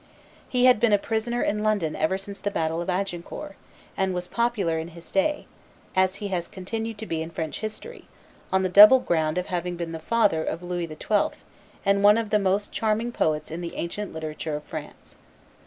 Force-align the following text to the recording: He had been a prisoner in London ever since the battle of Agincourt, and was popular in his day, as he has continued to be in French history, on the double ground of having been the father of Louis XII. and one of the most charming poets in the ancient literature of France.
He 0.49 0.65
had 0.65 0.79
been 0.79 0.93
a 0.93 0.97
prisoner 0.97 1.43
in 1.43 1.61
London 1.61 1.95
ever 1.95 2.17
since 2.17 2.39
the 2.39 2.49
battle 2.49 2.81
of 2.81 2.89
Agincourt, 2.89 3.55
and 3.95 4.15
was 4.15 4.27
popular 4.27 4.79
in 4.79 4.87
his 4.97 5.11
day, 5.11 5.45
as 5.95 6.15
he 6.15 6.29
has 6.29 6.47
continued 6.47 6.97
to 6.97 7.05
be 7.05 7.21
in 7.21 7.29
French 7.29 7.59
history, 7.59 8.05
on 8.51 8.63
the 8.63 8.67
double 8.67 8.99
ground 8.99 9.37
of 9.37 9.45
having 9.45 9.75
been 9.75 9.91
the 9.91 9.99
father 9.99 10.43
of 10.43 10.63
Louis 10.63 10.87
XII. 10.87 11.39
and 11.85 12.01
one 12.03 12.17
of 12.17 12.31
the 12.31 12.39
most 12.39 12.71
charming 12.71 13.11
poets 13.11 13.51
in 13.51 13.61
the 13.61 13.75
ancient 13.75 14.11
literature 14.11 14.55
of 14.55 14.63
France. 14.63 15.17